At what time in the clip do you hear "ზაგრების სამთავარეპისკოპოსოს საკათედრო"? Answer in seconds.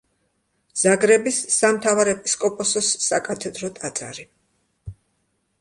0.83-3.73